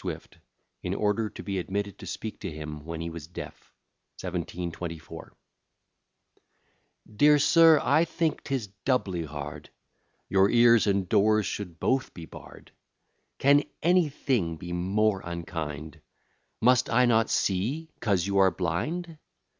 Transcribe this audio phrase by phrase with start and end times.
[0.03, 0.39] SWIFT,
[0.81, 3.71] IN ORDER TO BE ADMITTED TO SPEAK TO HIM WHEN HE WAS DEAF.
[4.19, 5.33] 1724
[7.17, 9.69] Dear Sir, I think, 'tis doubly hard,
[10.27, 12.71] Your ears and doors should both be barr'd.
[13.37, 16.01] Can anything be more unkind?
[16.61, 19.19] Must I not see, 'cause you are blind?